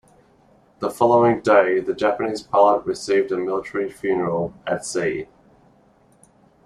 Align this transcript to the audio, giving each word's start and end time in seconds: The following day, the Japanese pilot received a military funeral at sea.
The 0.79 0.89
following 0.89 1.41
day, 1.41 1.79
the 1.79 1.93
Japanese 1.93 2.41
pilot 2.41 2.87
received 2.87 3.31
a 3.31 3.37
military 3.37 3.87
funeral 3.87 4.51
at 4.65 4.83
sea. 4.83 5.27